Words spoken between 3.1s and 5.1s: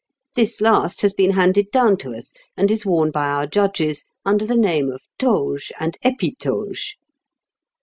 by our judges under the name of